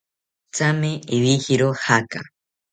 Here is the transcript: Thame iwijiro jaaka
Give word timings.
Thame 0.55 0.91
iwijiro 1.15 1.67
jaaka 1.83 2.19